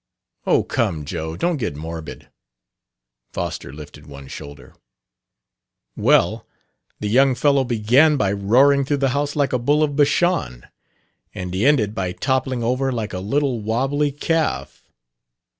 [0.47, 2.29] "Oh, come, Joe; don't get morbid."
[3.33, 4.73] Foster lifted one shoulder.
[5.95, 6.47] "Well,
[6.99, 10.65] the young fellow began by roaring through the house like a bull of Bashan,
[11.35, 14.89] and he ended by toppling over like a little wobbly calf."